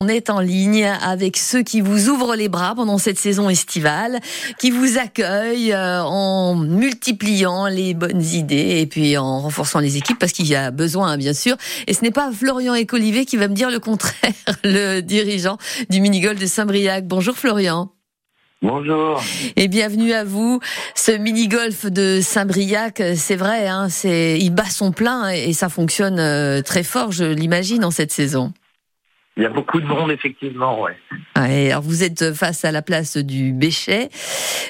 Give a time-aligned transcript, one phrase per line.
[0.00, 4.20] on est en ligne avec ceux qui vous ouvrent les bras pendant cette saison estivale,
[4.58, 10.18] qui vous accueillent euh, en multipliant les bonnes idées et puis en renforçant les équipes
[10.18, 11.56] parce qu'il y a besoin, bien sûr.
[11.86, 14.32] Et ce n'est pas Florian Écolivet qui va me dire le contraire,
[14.64, 17.06] le dirigeant du mini-golf de Saint-Briac.
[17.06, 17.90] Bonjour Florian.
[18.62, 19.22] Bonjour.
[19.56, 20.58] Et bienvenue à vous.
[20.94, 26.18] Ce mini-golf de Saint-Briac, c'est vrai, hein, c'est, il bat son plein et ça fonctionne
[26.18, 28.52] euh, très fort, je l'imagine, en cette saison.
[29.36, 30.96] Il y a beaucoup de monde, effectivement, ouais.
[31.34, 34.08] alors vous êtes face à la place du Béchet.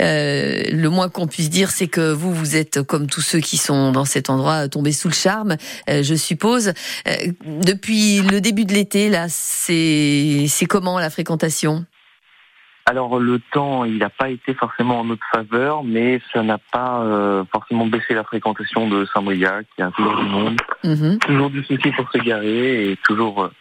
[0.00, 3.58] Euh, le moins qu'on puisse dire, c'est que vous, vous êtes comme tous ceux qui
[3.58, 5.56] sont dans cet endroit tombés sous le charme,
[5.90, 6.68] euh, je suppose.
[7.06, 11.84] Euh, depuis le début de l'été, là, c'est c'est comment la fréquentation?
[12.88, 17.02] Alors le temps, il n'a pas été forcément en notre faveur, mais ça n'a pas
[17.02, 19.66] euh, forcément baissé la fréquentation de Saint-Briac.
[19.76, 21.18] Il y a toujours du monde, mhm.
[21.18, 23.52] toujours du souci pour se garer et toujours euh,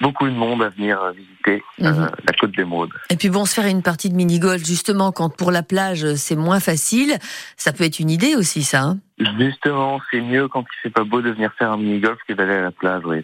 [0.00, 2.10] beaucoup de monde à venir visiter euh, mhm.
[2.26, 2.90] la côte d'Émeraude.
[3.10, 6.36] Et puis bon, se faire une partie de mini-golf, justement, quand pour la plage c'est
[6.36, 7.14] moins facile,
[7.56, 8.82] ça peut être une idée aussi, ça.
[8.82, 8.98] Hein
[9.38, 12.54] justement, c'est mieux quand il fait pas beau de venir faire un mini-golf que d'aller
[12.54, 13.22] à la plage, oui,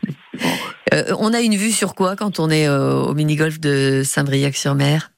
[0.92, 5.10] euh, on a une vue sur quoi quand on est euh, au mini-golf de Saint-Briac-sur-Mer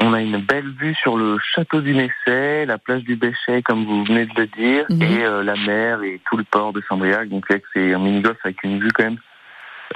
[0.00, 3.86] on a une belle vue sur le château du Nessay, la plage du Béchet, comme
[3.86, 5.02] vous venez de le dire, mhm.
[5.02, 7.28] et la mer et tout le port de Saint-Briac.
[7.28, 9.18] Donc c'est un mini-golf avec une vue quand même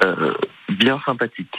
[0.04, 0.34] euh,
[0.68, 1.54] bien sympathique.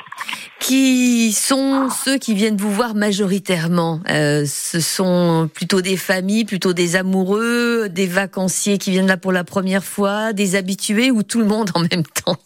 [0.59, 4.01] Qui sont ceux qui viennent vous voir majoritairement?
[4.09, 9.31] Euh, Ce sont plutôt des familles, plutôt des amoureux, des vacanciers qui viennent là pour
[9.31, 12.37] la première fois, des habitués ou tout le monde en même temps?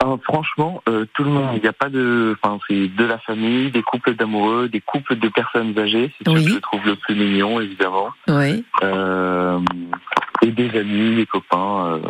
[0.00, 1.50] Ah, franchement, euh, tout le monde.
[1.56, 5.16] Il n'y a pas de, enfin, c'est de la famille, des couples d'amoureux, des couples
[5.16, 6.12] de personnes âgées.
[6.18, 8.10] C'est ce que je trouve le plus mignon, évidemment.
[8.28, 8.64] Oui.
[10.42, 12.00] et des amis, des copains.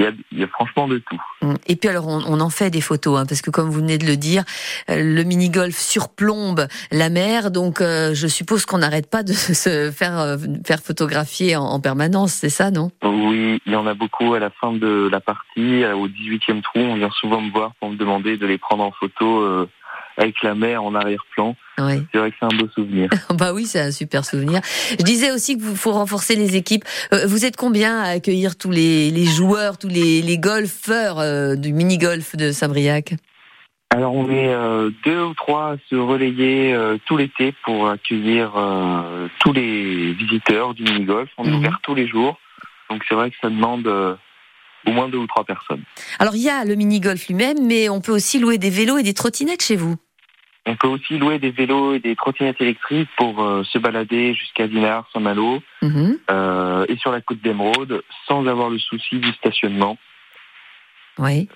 [0.00, 1.20] Il y, a, franchement de tout.
[1.42, 1.54] Mm.
[1.66, 4.06] Et puis alors on, en fait des photos, hein, parce que comme vous venez de
[4.06, 4.44] le dire,
[4.88, 9.90] euh, le mini-golf surplombe la mer, donc euh, je suppose qu'on n'arrête pas de se
[9.90, 12.90] faire, euh, faire photographier en, permanence, c'est ça, non?
[13.02, 16.78] Oui, il y en a beaucoup à la fin de la partie, au 18e trou,
[16.80, 19.66] on vient souvent me voir pour me demander de les prendre en photo
[20.20, 21.56] avec la mer en arrière-plan.
[21.78, 23.08] C'est vrai que c'est un beau souvenir.
[23.30, 24.60] bah oui, c'est un super souvenir.
[24.90, 26.84] Je disais aussi qu'il faut renforcer les équipes.
[27.14, 32.36] Euh, vous êtes combien à accueillir tous les, joueurs, tous les, golfeurs euh, du mini-golf
[32.36, 33.14] de Saint-Briac?
[33.92, 36.76] Alors on est euh, deux ou trois à se relayer
[37.06, 38.52] tout l'été pour accueillir
[39.40, 41.30] tous les visiteurs du mini-golf.
[41.38, 41.56] On est mhm.
[41.56, 42.38] ouvert tous les jours.
[42.90, 43.88] Donc c'est vrai que ça demande
[44.86, 45.82] au moins deux ou trois personnes.
[46.18, 49.02] Alors il y a le mini-golf lui-même, mais on peut aussi louer des vélos et
[49.02, 49.96] des trottinettes chez vous.
[50.66, 54.68] On peut aussi louer des vélos et des trottinettes électriques pour euh, se balader jusqu'à
[54.68, 56.18] Dinard, Saint-Malo mhm.
[56.30, 59.96] euh, et sur la côte d'Emeraude sans avoir le souci du stationnement.
[61.18, 61.48] Oui.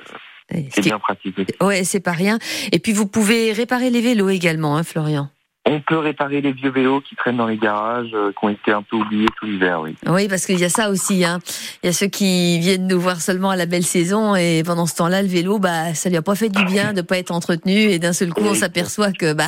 [0.49, 1.37] c'est bien pratique.
[1.61, 2.39] Oui, c'est pas rien.
[2.73, 5.29] Et puis vous pouvez réparer les vélos également, hein, Florian.
[5.67, 8.71] On peut réparer les vieux vélos qui traînent dans les garages, euh, qui ont été
[8.71, 9.97] un peu oubliés tout l'hiver, oui.
[10.07, 11.25] Oui, parce qu'il y a ça aussi.
[11.25, 11.39] Hein.
[11.83, 14.85] Il y a ceux qui viennent nous voir seulement à la belle saison et pendant
[14.85, 17.31] ce temps-là, le vélo, bah, ça lui a pas fait du bien de pas être
[17.31, 19.47] entretenu et d'un seul coup, on s'aperçoit que, bah,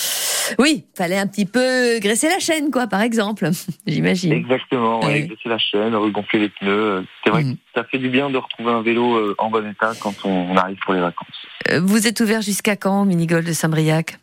[0.58, 3.50] oui, fallait un petit peu graisser la chaîne, quoi, par exemple.
[3.86, 4.32] J'imagine.
[4.32, 7.04] Exactement, ouais, graisser la chaîne, regonfler les pneus.
[7.22, 7.56] C'est vrai que mhm.
[7.74, 10.78] ça fait du bien de retrouver un vélo euh, en bon état quand on arrive
[10.86, 11.46] pour les vacances.
[11.70, 14.19] Euh, vous êtes ouvert jusqu'à quand, Minigol de Saint-Briac?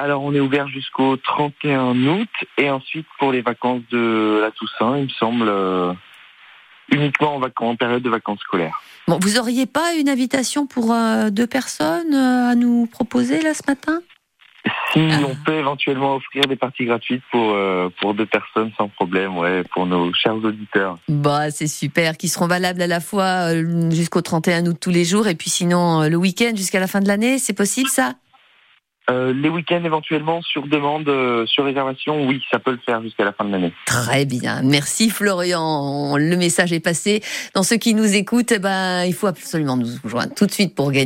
[0.00, 2.28] Alors on est ouvert jusqu'au 31 août
[2.58, 5.92] et ensuite pour les vacances de la Toussaint, il me semble, euh,
[6.90, 8.80] uniquement en, en, période de vacances scolaires.
[9.06, 13.54] Bon, vous auriez pas une invitation pour euh, deux personnes euh, à nous proposer là
[13.54, 14.00] ce matin?
[14.92, 15.20] Si ah.
[15.26, 17.56] on peut éventuellement offrir des parties gratuites pour
[17.98, 20.98] pour deux personnes sans problème, ouais, pour nos chers auditeurs.
[21.08, 23.54] Bah c'est super, qui seront valables à la fois
[23.90, 27.08] jusqu'au 31 août tous les jours et puis sinon le week-end jusqu'à la fin de
[27.08, 28.16] l'année, c'est possible ça?
[29.08, 33.24] Euh, les week-ends éventuellement sur demande, euh, sur réservation, oui, ça peut le faire jusqu'à
[33.24, 33.72] la fin de l'année.
[33.86, 36.16] Très bien, merci Florian.
[36.16, 37.22] Le message est passé.
[37.54, 40.74] Dans ceux qui nous écoutent, eh ben, il faut absolument nous joindre tout de suite
[40.74, 41.00] pour gagner.